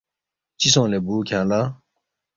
[0.59, 1.59] چِہ سونگ لے بُو کھیانگ لہ؟